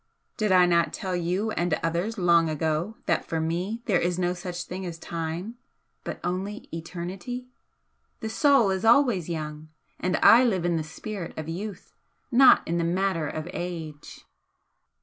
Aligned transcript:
"Did 0.35 0.51
I 0.51 0.65
not 0.65 0.93
tell 0.93 1.15
you 1.15 1.51
and 1.51 1.75
others 1.83 2.17
long 2.17 2.49
ago 2.49 2.97
that 3.05 3.23
for 3.23 3.39
me 3.39 3.83
there 3.85 3.99
is 3.99 4.17
no 4.17 4.33
such 4.33 4.63
thing 4.63 4.83
as 4.83 4.97
time, 4.97 5.57
but 6.03 6.19
only 6.23 6.67
eternity? 6.73 7.49
The 8.21 8.27
soul 8.29 8.71
is 8.71 8.83
always 8.83 9.29
young, 9.29 9.69
and 9.99 10.17
I 10.23 10.43
live 10.43 10.65
in 10.65 10.75
the 10.75 10.83
Spirit 10.83 11.37
of 11.37 11.47
youth, 11.47 11.93
not 12.31 12.67
in 12.67 12.79
the 12.79 12.83
Matter 12.83 13.27
of 13.27 13.47
age." 13.53 14.25